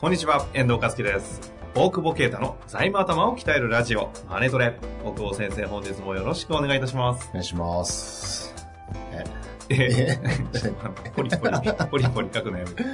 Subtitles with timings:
[0.00, 1.52] こんにちは、遠藤和樹です。
[1.74, 4.78] 大久保啓太の財務頭を鍛えるラジオ、マネトレ。
[5.04, 7.28] 大久保先生、本日もよろしくお願いいたします。
[7.30, 8.54] お願いします。
[9.68, 10.20] ええ
[11.16, 11.58] ポリポリ、
[11.90, 12.84] ポリポリ書くのやめて。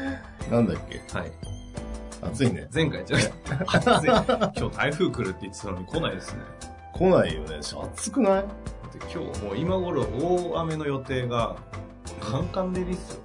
[0.50, 1.18] なんだっけ？
[1.18, 1.32] はい。
[2.22, 2.66] 暑いね。
[2.72, 3.18] 前回じゃ
[3.68, 4.08] あ、暑い。
[4.08, 6.40] 今日台風来るって言ってたのに来ないですね。
[6.94, 7.58] 来ないよね。
[7.58, 8.32] 暑くない？
[8.32, 8.46] だっ
[8.92, 11.54] て今日もう今頃大雨の予定が、
[12.18, 13.20] カンカン照りっすよ。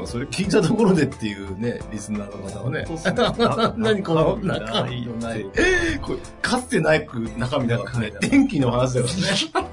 [0.00, 0.04] うん。
[0.04, 2.84] まあ、それ聞いたところでっていうね、リスナーの方はね。
[2.84, 2.86] ね
[3.56, 5.60] な何この中中身のない身のな
[5.94, 5.98] い。
[6.00, 9.02] これ、かつてないく中身だからね天気の話だ
[9.52, 9.68] か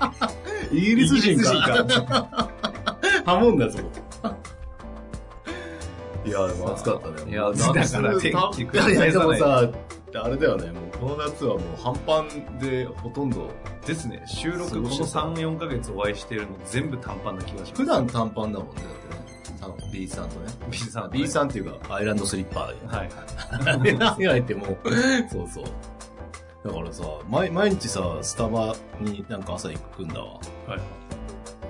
[0.00, 0.34] らね。
[0.72, 2.50] イギリス人か。
[3.24, 3.90] ハモんだよ、そこ。
[6.24, 7.32] いや、でも暑かったね。
[7.32, 9.68] いやだから天気いやいや、でもさ、
[10.14, 13.50] あれだよね、もうこの夏はもう半パンでほとんど、
[13.86, 14.22] ですね。
[14.26, 17.72] 収録この3、4ヶ月お会いしてるの全部短パンな気がします。
[17.82, 19.41] 普段短パンだもんね、だってね。
[19.92, 20.52] B さんとね。
[20.70, 21.10] B さん。
[21.10, 22.96] B さんっていうか、アイランドスリッパーで。
[22.96, 23.10] はい。
[23.50, 24.66] あ れ何が入っても、
[25.30, 25.64] そうそう。
[26.64, 30.34] だからさ、毎毎日さ、スタバになんか朝行くんだわ。
[30.66, 31.02] はい。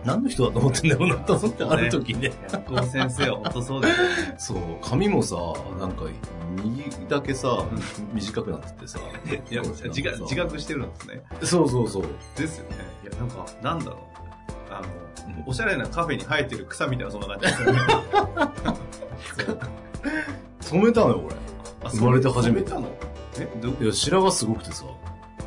[0.05, 2.33] 何の人だと思ってんだろうなと思って、ある時ね。
[2.53, 4.35] ヤコウ先生は本当そうですよね。
[4.39, 5.37] そう、髪もさ、
[5.79, 6.05] なんか、
[6.63, 7.65] 右だけさ、
[8.13, 8.99] 短くなっててさ。
[9.51, 11.23] いや、自覚、自覚してるんですね。
[11.43, 12.05] そうそうそう。
[12.37, 12.77] ですよね。
[13.05, 14.12] いや、なんか、なんだろう。
[14.79, 14.87] あの、
[15.47, 17.79] おしゃれなカフェに生えてる草みたいなそんな感じですよね。
[20.61, 21.29] 染めたのよ、
[21.85, 22.89] あ生まれて初めて染めたの？
[23.81, 23.85] え。
[23.85, 24.85] いや、白髪すごくてさ。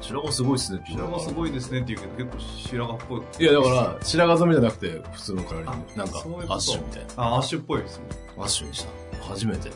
[0.01, 3.22] 白髪すごいっすねって白髪すごいですねって言うけど、結構白髪っぽい。
[3.39, 5.91] いや、だから、白髪染めじゃなくて、普通のカラーリング。
[5.95, 6.19] あなんか
[6.53, 7.23] アッシュみたいな。
[7.23, 8.03] あ、アッシュっぽいですね。
[8.38, 8.89] アッシュにした。
[9.28, 9.69] 初めて。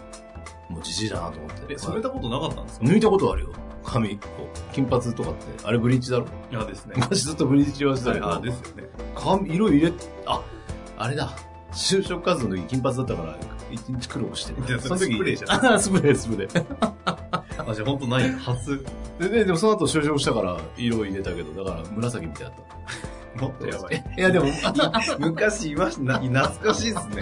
[0.69, 1.73] もうじじいだなと思って。
[1.73, 2.85] え、染めたことなかったんですか？
[2.85, 3.50] 抜いたことあるよ。
[3.91, 5.39] 髪、こう、金髪とかって。
[5.63, 6.25] あれブリーチだろ？
[6.51, 6.94] いやですね。
[6.95, 8.31] 昔ずっとブリーチはしてたけど。
[8.33, 8.83] あ、ですよね。
[9.16, 9.91] 髪、色入れ、
[10.25, 10.41] あ、
[10.97, 11.31] あれだ。
[11.73, 13.38] 就職活動の時金髪だったから、
[13.72, 16.66] 一日苦労していやそれスプレーじゃないスプレー、スプレー。
[17.05, 17.44] あ、
[17.75, 18.31] じゃあ本当ない。
[18.33, 18.83] 初。
[19.19, 22.53] で、ででもその後就職したから、色入れたけど、だから紫みたいだっ
[23.35, 23.41] た。
[23.45, 24.03] もっとやばい。
[24.17, 24.47] いや、でも、
[25.19, 27.22] 昔いました、な懐かしいですね。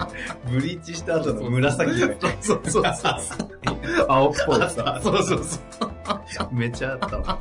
[0.50, 2.16] ブリーチした後の紫ね。
[2.40, 3.12] そうそうそう。
[4.08, 4.98] 青っぽいさ。
[5.04, 5.87] そうそうそう。
[6.50, 7.38] めっちゃあったわ。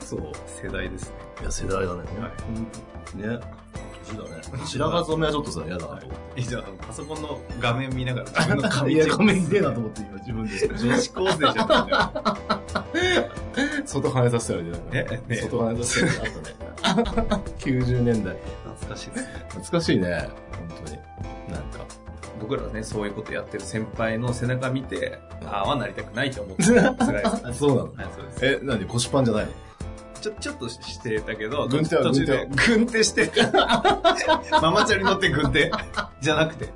[0.00, 0.20] そう。
[0.46, 1.16] 世代ですね。
[1.40, 2.02] いや、世代だね。
[3.14, 3.64] ね。
[4.04, 4.66] 年だね。
[4.66, 8.68] 白髪染めはちょっとさ、嫌だなと思っいや、パソコンの画面見ながら自分のて。
[8.76, 10.68] 髪画面出えなと思って今自分で。
[10.78, 11.56] 女子高生じゃん。
[13.86, 14.78] 外跳ねさせたらいいね。
[14.92, 16.50] えね外跳ねさせたらいいね。
[16.82, 17.42] あったね。
[17.58, 18.36] 90年代。
[18.76, 19.28] 懐かしいですね。
[19.48, 20.28] 懐かしいね。
[20.68, 20.98] 本当に。
[22.44, 26.92] 僕らはね、そういうことやってる先輩の背中見て、ああはなりたくないと思ってた。
[27.06, 27.46] 辛いです。
[27.46, 28.38] あそうなのはい、そうです。
[28.62, 29.50] え、なんで腰パンじゃないの？
[30.20, 33.30] ちょ、ちょっとしてたけど、軍手は途中で、軍手して、
[34.62, 35.70] ママチャリ乗って軍手
[36.20, 36.68] じゃなくて、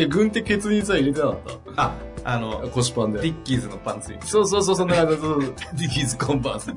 [0.00, 1.36] 違う、軍手ケツにさ、入れてなかっ
[1.76, 1.92] あ、
[2.24, 3.20] あのた、腰パンで。
[3.20, 4.18] ディッキーズのパンツに。
[4.22, 5.16] そうそうそう、そんな感じ。
[5.16, 6.66] そうそうディッキーズコンバース。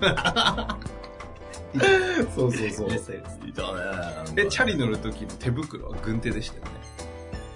[2.35, 2.87] そうそうそう。
[2.89, 3.21] 入れてたやい
[3.53, 3.61] た
[4.31, 4.43] ね。
[4.43, 6.71] で、チャリ乗る時の手袋は軍手でしたよね。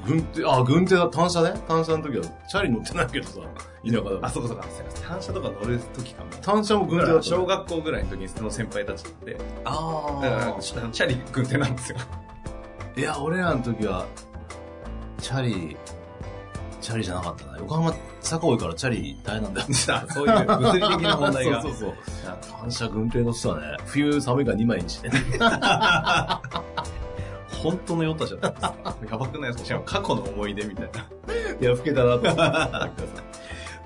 [0.06, 1.54] 軍手、あ、軍手だ、単車ね。
[1.68, 3.40] 単車の時は、チャリ乗ってないけどさ、
[3.86, 4.66] 田舎だあ、そうかそうか。
[5.08, 6.32] 単車とか乗る時かも。
[6.42, 7.24] 単車も軍手だった。
[7.24, 11.98] 小学校ぐらいの時にその先輩たちなんで、あだから、チャリ軍手なんですよ。
[12.96, 14.06] いや、俺らの時は、
[15.20, 15.78] チャリ、
[16.82, 17.58] チャリじゃなかったな。
[17.60, 19.68] 横浜、坂多いからチャリ大変なんだよ。
[20.10, 21.62] そういう物理的な問題が。
[21.64, 21.94] そうそうそう。
[22.62, 25.24] 単車軍手の人はね、冬寒いから2枚にしてね。
[27.64, 28.76] 本当のヨタじゃないですか。
[29.12, 29.66] やばくないですか？
[29.66, 31.02] しかも過去の思い出みたいな。
[31.62, 32.42] いや、老けたなと思って。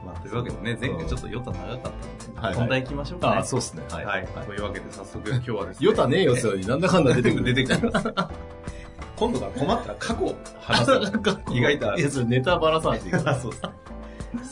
[0.05, 1.91] まあ、というわけでね、前回ちょっとヨタ長かったん
[2.33, 3.37] で、はいはい本題行きましょうかね。
[3.37, 3.83] あ、そうっすね。
[3.89, 3.97] は。
[3.97, 4.27] はいい。
[4.45, 5.85] というわけで早速今日はですね。
[5.87, 6.67] ヨタねえよ、それに。
[6.67, 7.43] なんだかんだ出てくる。
[7.53, 7.91] 出てくる。
[9.15, 10.91] 今度から困ったら過去を話す。
[11.51, 13.25] 意外といや、それネタバラさないといけない。
[13.27, 13.69] あそうですね。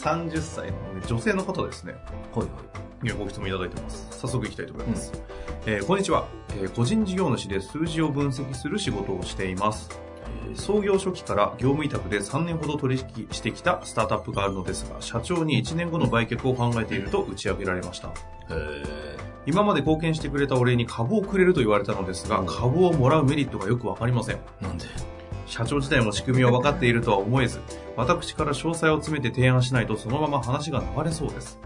[0.04, 0.78] 30歳の
[1.08, 1.96] 女性の方ですね。
[2.34, 2.48] はい
[3.04, 4.08] いやご質問いただいてます。
[4.10, 5.12] 早速いきたいと思います。
[5.68, 6.26] えーこんにちは、
[6.62, 9.90] えー個人事業主で数字を分析する仕事をしています。
[10.50, 18.10] えー創業初期から業務委託で3年ほど取引してきたスタートアップがあるのですが、社長に1年後の売却を考えていると打ち上げられました。
[18.50, 24.40] へ今まで貢献してくれたお礼に株をくれると言われたのですが、株をもらうメリットがよくわかりません。
[24.62, 24.86] なんで？
[25.46, 27.60] 社長自体も仕組みを分かっているとは思えず、
[27.96, 31.60] 私から詳細を詰めて提案しないとそのまま話が流れそうです。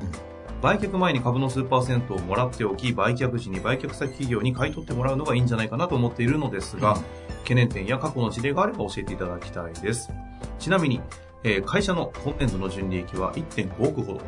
[0.61, 7.03] 売却前に株の数パーセントをもらっておき、売却時に売却先企業に買い取ってもらうのがいいんじゃないかなと思っているのですが、うん
[7.49, 10.11] 懸念点や過去の事例があれば教えていただきたいです。
[10.59, 11.01] ちなみに、
[11.43, 14.21] えー会社の今年度の純利益は1.5億ほど。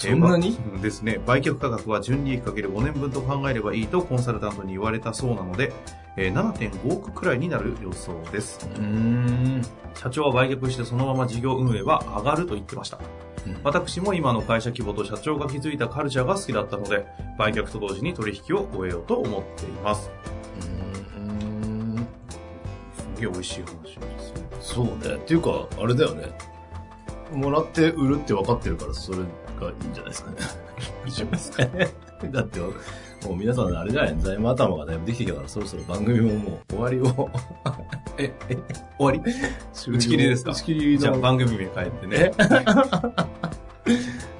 [0.00, 0.56] そんなに？
[0.80, 1.20] ですね。
[1.26, 5.72] 売却価格は純利益かける5年分と考えればいいとコンサルタントに言われたそうなので、
[6.16, 8.66] えー7.5億くらいになる予想です。
[8.76, 9.62] うーん。
[9.94, 12.98] 社長は売却してそのまま事業運営は上がると言ってました。
[12.98, 13.00] う
[13.50, 17.06] ん私も今の会社規模と社長が築いたカルチャーが好きだったので、
[17.38, 20.10] 売却と同時に取引を終えようと思っています。
[21.16, 22.06] うん
[23.16, 24.48] すげえ美味しい話ですね。
[24.60, 25.14] そうね。
[25.16, 26.28] っていうか、あれだよね。
[27.32, 29.18] もらって売るって分かってるから、それ
[29.66, 30.36] がいいんじゃないですかね。
[31.36, 31.88] すかね。
[32.30, 32.72] だって、も
[33.32, 37.30] う皆さんあれじゃない財務頭がだいぶできてきたから、そろそろ番組ももう終わりを。
[38.18, 38.56] え、え、
[38.98, 39.32] 終わり？
[39.88, 40.52] 打ち切りですか？
[40.52, 42.32] 打ち切りのじゃあ番組名変えてね。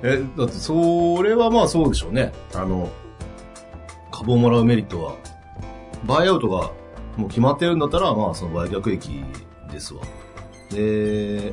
[0.03, 2.33] え、だって、それはまあそうでしょうね。
[2.55, 2.91] あの、
[4.11, 5.15] 株をもらうメリットは、
[6.05, 6.71] バイアウトが
[7.17, 9.23] もう決まってるんだったら、まあその売却益
[9.71, 10.01] ですわ。
[10.71, 11.53] で、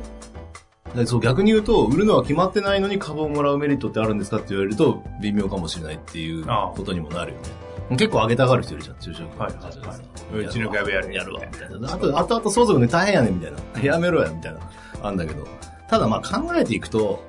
[1.06, 7.96] そう逆に言うと、売るのは決まってないのに株をもらうメリットってあるんですかって言われると、微妙かもしれないっていうことにもなるよね。
[7.96, 10.02] 結構上げたがる人いるじゃん、中小企業はいはいはいじゃあさ
[10.34, 11.94] うちの株やるやるわ、みたいな。
[11.94, 13.82] あと、あとあと相続ね、大変やねん、みたいな。
[13.82, 14.60] やめろや、みたいな。
[15.02, 15.46] あんだけど。
[15.88, 17.22] ただまあ考えていくと、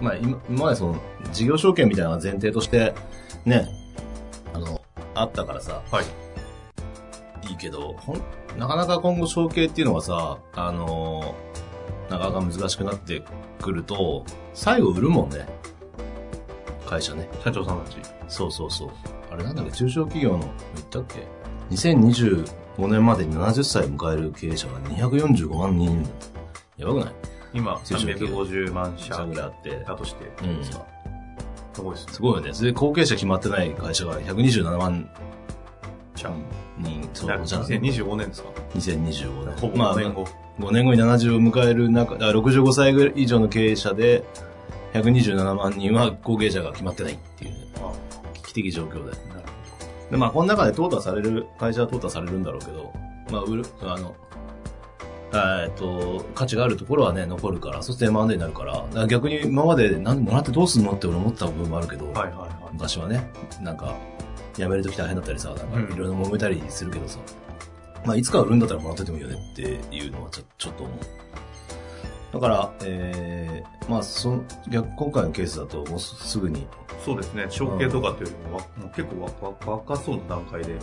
[0.00, 1.00] まあ今、今までその、
[1.32, 2.94] 事業証券みたいなのが前提として、
[3.44, 3.68] ね、
[4.52, 4.80] あの、
[5.14, 6.04] あったからさ、はい。
[7.48, 8.22] いいけど、ほん、
[8.58, 11.34] なかなか今後承継っていうのがさ、あの
[12.10, 13.22] なかなか難しくなって
[13.60, 15.46] くると、最後売るもんね。
[16.86, 17.28] 会社ね。
[17.44, 17.96] 社長さんたち。
[18.28, 18.90] そうそうそう。
[19.30, 20.38] あれなんだっけ、中小企業の、
[20.74, 21.26] 言ったっけ
[21.70, 26.06] ?2025 年までに70歳を迎える経営者が245万人いる。
[26.78, 27.14] やばくない？
[27.52, 29.84] 今、中小企業350万社社ぐらいあって。
[29.86, 30.64] だとして、うん
[31.72, 32.12] すごいですね。
[32.14, 32.52] すごいよね。
[32.52, 35.08] それで後継者決まってない会社が127万
[36.20, 36.32] じゃあ、
[36.76, 39.56] 人、そだう、じゃあ2025年ですか？2025年。
[39.56, 40.26] ほぼまあ、5年後。
[40.58, 44.22] 5年後に70を迎える中、あ65歳ぐらい以上の経営者で、
[44.92, 47.92] 127万人は後継者が決まってないっていう、あ
[48.34, 49.16] 危機的状況で。
[50.10, 52.92] で、まあ、この中で淘汰される、会社は淘汰されるんだろうけど、
[53.30, 54.14] まあ、売る、あの、
[55.32, 62.50] あえっと、価値があるところはね、残るから、そして M&A になるから、だから逆に今まで、なんでもらってどうすんのって俺思った部分もあるけど、ほどはいはいはい。
[62.72, 63.30] 昔はね、
[63.62, 63.94] なんか、
[64.54, 67.18] 辞めるとき大変だったりさ、なんかうんいろいろ揉めたりするけどさ、
[68.04, 69.62] まあ、いつか売るんだったらもらっててもいいよねって
[69.94, 70.98] いうのはちょちょっと思う。
[72.32, 76.66] だから、えー、まあ、その、逆、今回のケースだともうすすぐに、
[77.04, 77.46] そうですね。
[77.48, 80.76] 承継とかっていうよりもわ、もう結構わわ若そうな段階で、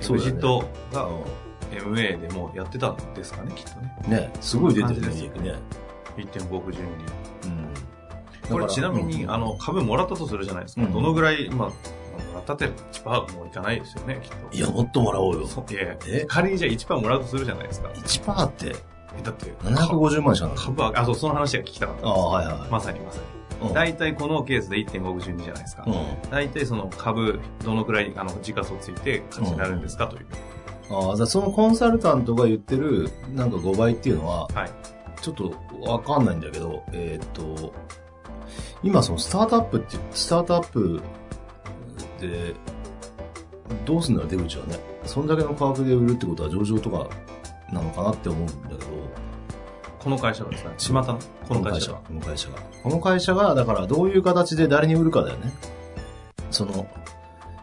[0.00, 1.24] そうジットがう
[1.72, 3.94] MA でもやってたんですかね、きっとね。
[4.08, 5.54] んね、すごい出てるね、利益ね。
[6.16, 7.48] 1.5億純利。
[7.50, 7.68] うん。
[8.48, 10.82] これちなみに、うんあの、株もらったとするじゃないですか。
[10.82, 11.70] うんどのぐらい、まあ、
[12.36, 14.56] もらったって1%もいかないですよね、きっと。
[14.56, 15.42] いや、もっともらおうよ。
[15.42, 16.24] いやえ？
[16.28, 17.88] 仮にじゃあ1%もらうとするじゃないですか。
[17.88, 18.76] 1%って、
[19.18, 20.56] えだって、750万しかない。
[20.56, 22.70] 株は、あ、そう、その話が聞きたかったんですああ、はいはいはい。
[22.70, 23.24] まさにまさに。
[23.24, 23.36] うん
[23.72, 25.84] 大体このケースで1.5億純利じゃないですか。
[25.86, 26.30] うん。
[26.30, 30.26] 大体その株、どのくらい、あの、時価総ついて価値になるんですかという。
[30.90, 34.70] ああ、じゃあそのコンサルタントが言ってる、なんか5倍っていうのは、はい。
[35.22, 37.72] ちょっとわかんないんだけど、えーっと、
[38.82, 41.02] 今そのスタートアップって、スタートアップで、
[43.84, 44.78] どうすんだろう、出口はね。
[45.04, 47.08] そんだけの価格で売るってことは上場とか
[47.72, 48.80] なのかなって思うんだけど、
[49.98, 51.18] この会社がですね、巷の、
[51.48, 51.98] この会社が。
[51.98, 52.58] この会社が。
[52.82, 55.52] この会社が、だからどういう形で誰に売るかだよね。
[56.50, 56.86] その、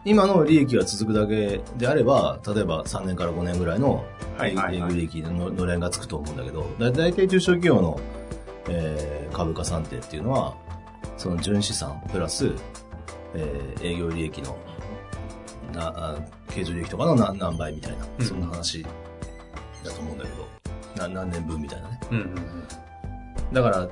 [0.04, 4.04] 今の利益が続くだけであれば、例えば3年から5年ぐらいの
[4.42, 7.98] 営業利益ののれんがつくと思うんだけど、だだいたい中小企業の、
[8.68, 10.54] えー株価算定っていうのは、
[11.18, 12.52] その純資産プラス、
[13.34, 14.56] えー営業利益の
[15.72, 16.16] なあ
[16.48, 18.82] 経常利益とかの何何倍みたいな、うんそんな話
[19.84, 20.30] だと思うんだけ
[21.00, 22.00] ど、な何年分みたいなね。
[22.10, 22.34] うんうんうん。
[23.52, 23.88] だから、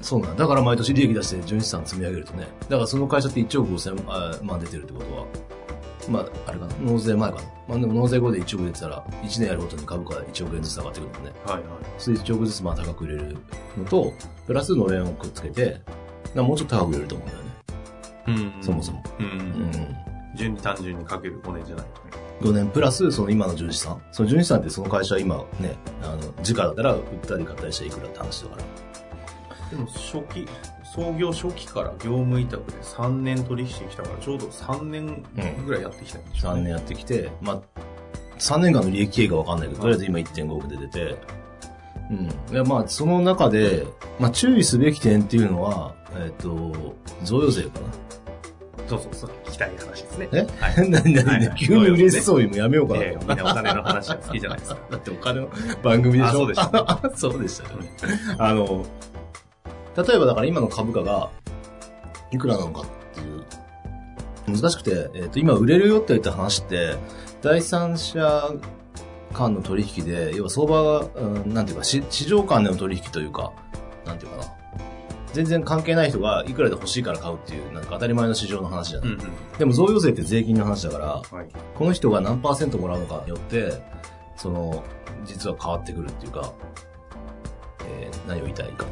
[0.00, 0.36] そうなんだ。
[0.44, 2.48] だから毎年利益出して純資産積み上げるとね。
[2.68, 5.26] だからその会社って1億5千万出てるってことは、
[6.08, 6.74] まあ、あれかな。
[6.80, 7.42] 納税前かな。
[7.68, 11.32] まあでも納税後で1億出てたら、1年やるごとに株価が1億円ずつ上がってくるもんね。
[11.44, 11.62] はいはい。
[11.98, 13.36] それで1億ずつまあ高く売れる
[13.76, 14.12] のと、
[14.46, 15.80] プラスのれんをくっつけて、
[16.34, 17.47] もうちょっと高く売れると思うんだよね。
[18.28, 19.02] うんそもそも。
[19.18, 19.96] うん。
[20.34, 22.28] 順に単純にかける5年じゃないとね。
[22.40, 24.00] 5年プラスその今の純資産。
[24.12, 29.68] その純資産ってその会社は今ね、あの、時価だったら売ったり買ったりしていくらって話だから。
[29.70, 30.46] でも初期、
[30.94, 35.24] 創業初期から業務委託で3年取引してきたから、ちょうど3年
[35.66, 36.62] ぐらいやってきたんでしょう3ね。
[36.62, 37.60] 年やってきて、まあ、
[38.38, 41.16] 3年間の利益経営がわかんないけど、とりあえず今1.5億で出て、
[42.10, 42.54] うん。
[42.54, 43.86] いや、まあ、その中で、
[44.18, 46.48] まあ、注意すべき点っていうのは、えっ、と、
[47.24, 47.86] 贈与税かな。
[48.88, 49.30] そうそうそう。
[49.44, 50.28] 聞きたい話ですね。
[50.32, 50.46] え？
[50.60, 50.88] はい。
[50.90, 53.00] 何何急に嬉しそうにもやめようかな。
[53.02, 54.78] ええみんなお金の話は好きじゃないですか。
[54.90, 55.48] だってお金の
[55.82, 56.28] 番組でしょ？
[56.28, 57.90] あそうでしたあ そうでしたよね。
[58.38, 58.86] あの、
[59.96, 61.30] 例えばだから今の株価が
[62.30, 66.96] いくらなのかっていう、難しくて、えっ、と、今売れるよって言った話って、
[67.42, 68.50] 第三者
[69.32, 73.52] 間の取引で、要は相場が、うん、なんていうか、し市場間での取引というか、
[74.06, 74.57] なんていうかな。
[75.32, 79.08] 全然関係ない人がいくらで欲しいから買うっていう、なんか当たり前の市場の話じゃない。
[79.10, 79.28] うんうん。
[79.58, 81.48] でも贈与税って税金の話だから、はい。
[81.74, 83.82] この人が何パーセントもらうのかによって、
[84.36, 84.82] その、
[85.24, 86.52] 実は変わってくるっていうか、
[87.86, 88.84] えー何を言いたいか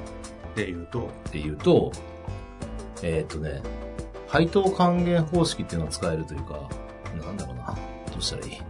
[0.54, 1.92] で言うと、っていうと、
[3.02, 3.62] えーっとね、
[4.26, 6.68] 配当還元方式っていうのを使えるというか、
[7.24, 7.76] なんだろうな。
[8.10, 8.62] どうしたらいい？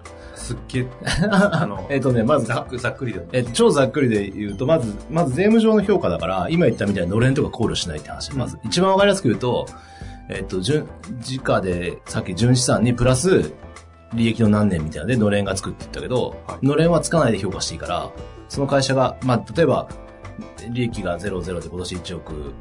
[0.47, 0.87] すっげえ、
[1.31, 3.26] あの、 えーっとね、まずざっくざっくりでも。
[3.33, 8.33] え超ざっくりで言うと、まず、まず税務上の評価だから、今言ったみたいにのれんとか考慮しないって話。
[8.35, 9.67] まず、一番わかりやすく言うと、
[10.29, 10.87] えっと、純、
[11.21, 13.53] 時価で、さっき純資産にプラス、
[14.15, 18.11] 利益の何年みたいなので、のれんがつくって言ったけど、はいのれんはつかないで評価していいから、
[18.49, 19.88] その会社が、まあ、例えば、
[20.71, 22.55] 利益が00で今年1億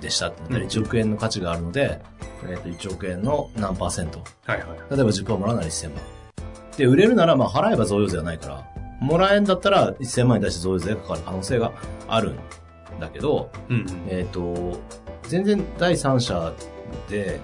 [0.00, 2.00] でしたって言ったら1億円の価値があるので、
[2.48, 4.78] えっと、1億円の何パーセントはいはい。
[4.90, 5.98] 例えば10%もらうなら1000万。
[6.76, 11.72] で、売れるなら、まあ、払えば贈与税はないから、もらえんだったら1000万に対して贈与税がかかる可能性が
[12.08, 12.38] あるん
[13.00, 13.86] だけど、うんうん。
[14.08, 14.78] えっ、と、
[15.24, 16.52] 全然第三者
[17.08, 17.40] で、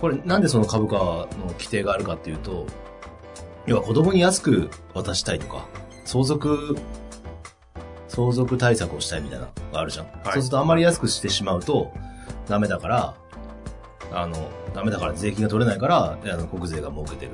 [0.00, 2.66] これなんでその株価の規定があるかっていうと、
[3.66, 5.66] 要は子供に安く渡したいとか、
[6.04, 6.76] 相続、
[8.08, 10.06] 相続対策をしたいみたいなのがあるじゃん。
[10.24, 11.92] そうするとあんまり安くしてしまうと、
[12.48, 13.14] ダメだから、
[14.12, 17.32] あの、ダメだから税金が取れないから、あの国税が儲けてる。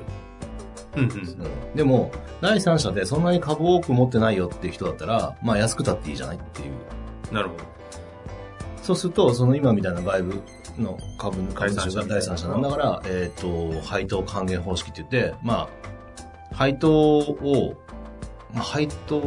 [0.95, 1.75] うんうん。
[1.75, 7.33] でも、第三者でそんなに株多く持ってないよっていう人だったら、まあ安くたっていいじゃないっていう。
[7.33, 7.63] なるほど。
[8.81, 10.41] そうすると、その今みたいな外部
[10.79, 15.69] の株株主が第第三三者者なんだから、えっ、と、配当還元方式って言って、ま
[16.51, 17.75] あ、配当を、
[18.53, 19.21] まあ、配当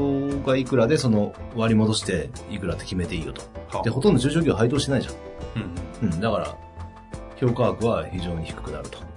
[0.45, 3.43] がいくらでその割り戻していくらって決めていいよと。
[3.77, 5.13] はで、ほとんど中小企業配当してないじゃ
[5.57, 5.59] う
[6.05, 6.13] んん。
[6.13, 6.21] うん。
[6.21, 6.57] だから、
[7.37, 9.12] 評価額は非常に低くなると。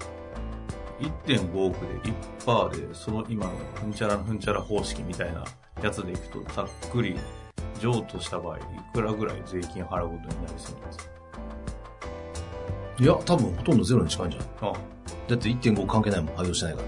[1.00, 1.08] うん。
[1.08, 2.12] 1.5億で
[2.46, 5.44] 1%で、その今のふんちゃらふんちゃら方式みたいな
[5.84, 7.16] やつでいくと、ざっくり、
[7.80, 8.62] 譲渡した場合、い
[8.94, 11.06] くらぐらい税金払うことになりそうですか？
[13.00, 14.50] いや、多分ほとんどゼロに近いんじゃない？
[14.62, 14.74] あ
[15.28, 16.88] だって1.5関係ないもん、配当してないから。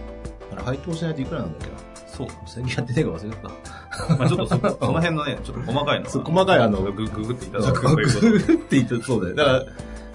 [0.54, 1.78] あれ、配当しないといくらなんだっけな？
[2.08, 2.28] そう。
[2.48, 4.16] 最近やってねえか忘れた。
[4.18, 9.36] まあちょっとそ、その辺のね、ちょっと細かいのはそう細かいあのググググっていただくということググって言ってそうだよ。
[9.36, 9.66] だから、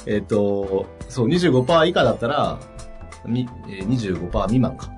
[0.06, 2.58] えっ、と、そう、25%以下だったら、
[3.26, 4.90] みえー25%未満か。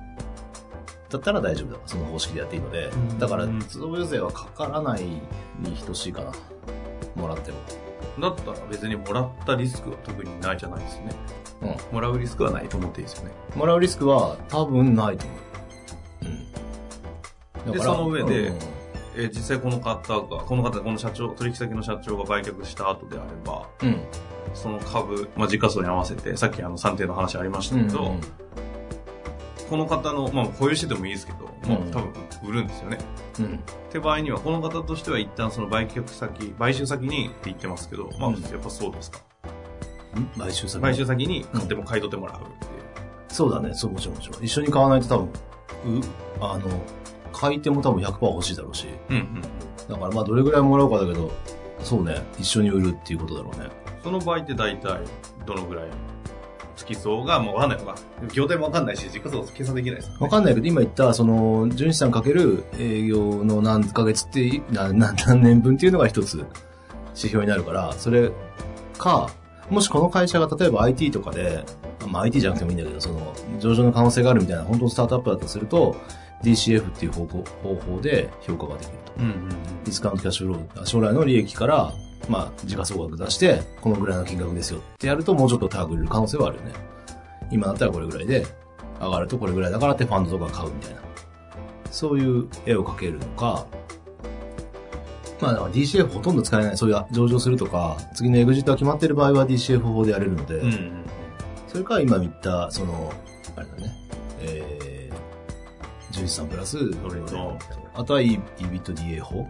[1.09, 1.79] だったら大丈夫だ。
[1.85, 3.19] その方式でやっていいのでうん。
[3.19, 5.21] だから、贈与税はかからないに
[5.85, 6.31] 等しいかな。
[7.15, 7.57] もらっても。
[8.19, 11.09] だったら別にもらったリスクは特にないじゃないですね。
[11.61, 11.95] うん。
[11.95, 13.31] もらうリスクはないと思っていいですよね。
[13.55, 15.39] もらうリスクは多分ないと思う。
[17.67, 17.71] うん。
[17.73, 18.74] でその上でうん
[19.15, 24.01] えー実際この方が、この方、この社長、取引先の社長が売却した後であれば、うん。
[24.53, 28.21] その株、まあ、時価総に合わせて、さっきあの算定の話ありましたけど、うん
[29.67, 32.13] この方の、まあ、保有しててもいいですけど、まあうん多分
[32.47, 32.99] 売るんですよね。
[33.39, 33.45] うん。
[33.55, 39.21] って場合には、この方としては一旦その売却先、買収先にって言ってますけど、まあ、うんやっぱそうですか。
[40.15, 40.25] うん？
[40.37, 40.81] 買収先？
[40.83, 42.51] 買収先に買っても買い取ってもらうっていう。
[43.29, 43.73] そうだね。
[43.73, 44.43] そう、もちろんもちろん。
[44.43, 46.03] 一緒に買わないと多分、う、
[46.41, 46.69] あの、
[47.35, 48.87] 買い手も多分100%欲しいだろうし。
[49.09, 49.41] うんうん。
[49.41, 51.31] だからまあどれぐらいもらうかだけど、
[51.83, 52.21] そうね。
[52.39, 53.69] 一緒に売るっていうことだろうね。
[54.03, 54.99] その場合って大体、
[55.45, 55.85] どのぐらい？
[56.75, 57.95] 月総が、もうわかんないのか。
[58.33, 66.49] 業態もわかんないし、時価総計算できないですよねわかんないけど、今言った、その、純資産かける営業の何ヶ月って、なな何年分っていうのが一つ指
[67.29, 68.29] 標になるから、それ
[68.97, 69.29] か、
[69.69, 71.63] もしこの会社が例えば IT とかで、
[72.07, 75.95] まあ IT じゃなくてもいいんだけど、その、上場の可能性があるみたいな、本当のスタートアップだとすると、
[76.43, 79.13] DCF っていう方向方法で評価ができると。
[79.17, 79.49] うんうんうん。
[79.49, 81.93] ディスカウントキャッシュフロー、将来の利益から、
[82.29, 86.73] まあ、時価総額出して、このぐらいの金額ですよってやると、もうちょっと高く売れる可能性はあるよね。
[87.51, 88.45] 今だったらこれぐらいで、
[88.99, 91.01] 上がるとこれぐらいだからってファンドとか買うみたいな。
[91.91, 93.65] そういう絵を描けるのか、
[95.41, 101.05] まあ、だから DCF ほとんど使えない、そういう上場するとか、次のエグジットが決まってる場合は DCF 法でやれるので、うんうん。
[101.67, 103.11] それから今言った、その、
[103.55, 107.57] あれだね、えー、純資産プラス、それと、
[107.93, 109.47] あとは E- EBITDA 法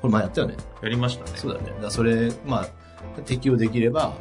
[0.00, 0.56] これ前やったよね。
[0.82, 1.32] やりましたね。
[1.36, 1.72] そうだよね。
[1.82, 4.14] だそれ、まあ、適用できれば、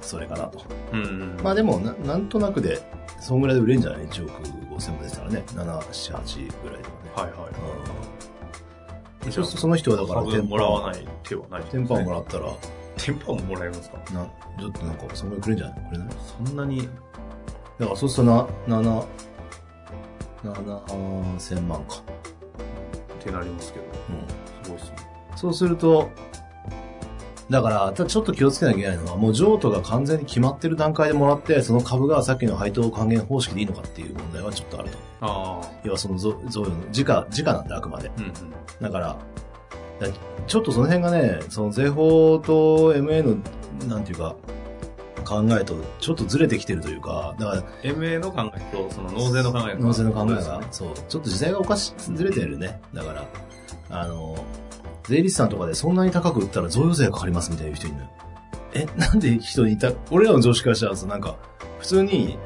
[0.00, 0.60] それかなと。
[0.92, 1.36] うんうん。
[1.42, 2.80] まあでもな、なんとなくで、
[3.20, 5.42] そんぐらいで売れるんじゃない ?1 億5千万でしたらね。
[5.48, 7.10] 7、7、8ぐらいではね。
[7.14, 9.26] はいはい。
[9.26, 9.32] うん。
[9.32, 12.46] そうその人はだから、株もらわない手はない、テンパーもらったら、
[12.96, 13.96] テンパーももらえるんですか？
[14.12, 14.26] な、
[14.58, 15.88] ちょっとなんか、そんぐらいくれんじゃない？
[15.88, 16.08] くれない
[16.46, 16.88] そんなに、
[17.78, 19.04] だからそうするとな、7、
[20.44, 21.96] 7千万か。
[23.20, 24.64] ってなりますけど、うん。
[24.64, 24.96] すごいっすね。
[25.36, 26.10] そうすると、
[27.50, 34.98] だから、ただちょっと気をつけなきゃいけないのは、もう譲渡が完全に決まってる段階でもらって、その株がさっきの配当還元方式でいいのかっていう問題はちょっとあると。
[35.20, 35.70] ああ。
[35.84, 38.10] 要はその贈贈与の、時価、時価なんであくまで。
[38.16, 38.32] うんうん。
[38.80, 39.16] だから、
[40.00, 40.08] だ
[40.46, 43.36] ちょっとその辺がね、その税法と MA の、
[43.86, 44.34] なんていうか、
[45.22, 50.62] 考えとちょっとずれてきてるというか、だから、MA の考えと、その納税の考え納税の考えが。
[50.70, 52.80] そう、ちょっと時代がおかし、ずれてるね。
[52.92, 53.26] だから、
[53.90, 54.36] あの、
[55.04, 58.10] 税理士さんとかでそんなに高く売ったら贈与税がかかりますみたいな人いるのよ。
[58.74, 61.36] え、なんで人にいた、俺らの常識からしたらさ、なんか、
[61.78, 62.38] 普通に、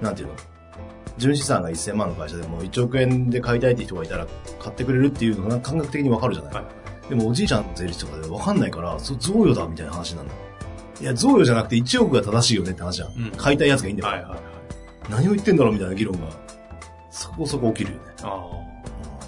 [0.00, 0.34] なんていうの？
[1.18, 4.26] 純資産が1000万の会社でも1億円で買いたいって人がいたら
[4.58, 6.64] 買ってくれるっていうのが感覚的にわかるじゃない、はい
[7.10, 10.32] でもおじいちゃんの税理士とかでわかんないから、そ贈与だみたいな話なんだ。
[11.00, 13.08] いや、贈与じゃなくて1億が正しいよねって話じゃん。
[13.14, 14.08] うん買いたいやつがいいんだよ。
[14.08, 14.40] はいはいはい。
[15.08, 16.26] 何を言ってんだろうみたいな議論が、
[17.10, 18.04] そこそこ起きるよね。
[18.22, 18.60] ああ。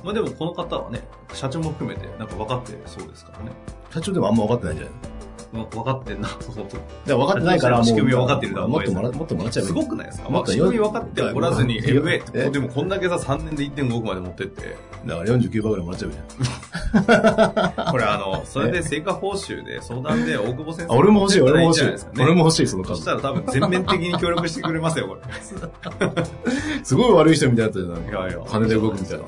[0.05, 1.01] まあでもこの方はね、
[1.33, 3.53] 社長も含めてなんか分かってそうですからね。
[3.93, 5.12] 社長でもあんま分かってないんじゃないま
[5.53, 6.65] 分かってんな、そうそう。
[6.65, 7.85] だから分かってないから。
[7.85, 9.83] 仕組みは分かってるとはもっともら、もっともらっちゃえばいすい。
[9.83, 10.31] ごくないですか？
[10.31, 12.51] もっと仕組み分かっておらずに MA え？
[12.51, 17.91] でもこんだけさ3年で1.5億まで持ってって、だから49%ぐらいもらっちゃえばいいじゃん。
[17.93, 21.89] これあの、それで成果報酬で相談で大久保先生あ、俺も欲しい、俺も欲しい。
[22.19, 23.05] 俺も欲しい、その数そし。
[23.05, 25.21] たら多分全面的に協力してくれますよ、これ。
[26.83, 28.09] すごい悪い人みたいだったじゃん。
[28.09, 29.25] いやいや金で動くみたいな。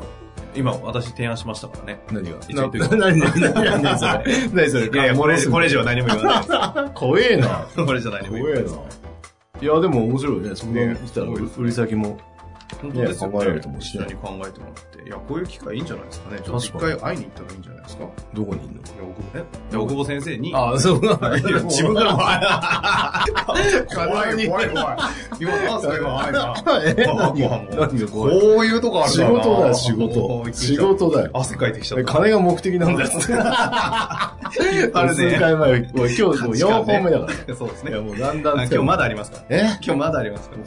[0.54, 2.00] 今私提案しましたからね。
[2.10, 2.36] 何が？
[2.48, 5.84] 一応何何何何それ 何それいやいや、これ、これ以上は。
[5.86, 7.66] は何も言わないで怖えな。
[7.70, 7.84] す。
[7.84, 8.82] これ以上何も言わない怖え
[9.60, 9.62] な。
[9.62, 10.50] いや、でも面白いね。
[10.54, 12.18] そんなねしたら売り先も。
[12.82, 13.32] 本当ですよね。
[13.38, 15.02] ね考えられると思うしね一緒に考えてもらって。
[15.04, 16.40] いや、こういう機会いいんじゃないですかね。
[16.44, 18.04] ちょっと一確かに回会いに行ったらいいんじゃないですか？
[18.34, 18.80] どこにいんの？
[19.34, 19.44] え？
[19.76, 20.52] 大久保先生に？
[20.54, 21.18] あ、そういや
[21.64, 22.18] 自分からも。
[23.94, 24.96] 怖い怖い、怖い。
[25.40, 26.54] 今、なんすか、今、あいな。
[28.10, 28.22] こ
[28.60, 30.44] ういうとこある仕事だよ、仕事。
[30.52, 31.30] 仕事だよ。
[31.34, 32.04] 汗かいてきちゃった。
[32.12, 33.10] 金が目的なんだよ。
[34.94, 37.54] あるね数回今日もう4本目だから。
[37.56, 37.90] そうですね。
[37.90, 38.58] いや、もうだんだん。
[38.60, 39.56] あ今日まだありますから。
[39.56, 39.60] え？
[39.84, 40.62] 今日まだありますから。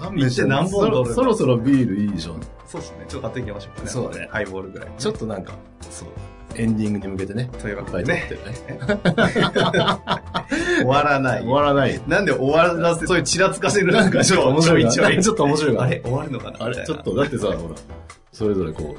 [1.14, 2.36] そろそろビールいいでしょ。
[2.66, 3.06] そうですね。
[3.08, 3.90] ちょっと買っていきましょうかね。
[3.90, 4.90] そうだねハイボールぐらい。
[4.98, 5.54] ちょっとなんか、
[5.90, 6.10] そう。
[6.56, 7.50] エンディングに向けてね。
[7.62, 8.30] というわけでね。
[8.30, 8.80] ね。
[10.80, 11.42] 終わらない。
[11.44, 12.02] 終わらない。
[12.08, 14.92] なんで終わらせ、そういうちらつかせるなんかちょっと面白いな。
[14.92, 15.84] ちょっと面白いな。
[15.84, 16.00] あれ？
[16.02, 16.64] 終わるのかな？
[16.66, 16.86] あれ？
[16.86, 17.58] ちょっと、だってさ、ほら、
[18.32, 18.98] それぞれこう、引っ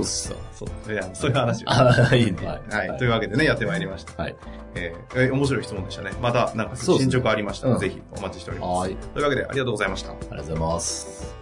[0.00, 0.34] 越すしさ。
[0.54, 0.92] そう。
[0.92, 1.70] いや、そういう話を。
[1.70, 2.36] ああ、いいね。
[2.70, 2.98] はい。
[2.98, 4.22] というわけでね、やってまいりました。
[4.22, 4.36] はい。
[4.74, 6.12] えーえー面白い質問でしたね。
[6.20, 8.78] また、なんか、進捗ありましたら、うんぜひお待ちしております。
[8.80, 8.96] はい。
[8.96, 10.10] というわけで、ありがとうございました。
[10.12, 11.41] ありがとうございます。